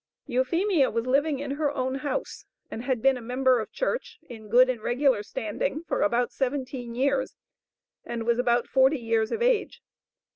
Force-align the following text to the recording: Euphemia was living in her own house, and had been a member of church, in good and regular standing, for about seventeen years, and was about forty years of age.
Euphemia 0.25 0.89
was 0.89 1.05
living 1.05 1.37
in 1.37 1.51
her 1.51 1.69
own 1.71 1.93
house, 1.99 2.47
and 2.71 2.81
had 2.85 3.03
been 3.03 3.17
a 3.17 3.21
member 3.21 3.59
of 3.59 3.71
church, 3.71 4.17
in 4.27 4.49
good 4.49 4.67
and 4.67 4.81
regular 4.81 5.21
standing, 5.21 5.83
for 5.83 6.01
about 6.01 6.31
seventeen 6.31 6.95
years, 6.95 7.35
and 8.03 8.25
was 8.25 8.39
about 8.39 8.67
forty 8.67 8.97
years 8.97 9.31
of 9.31 9.43
age. 9.43 9.83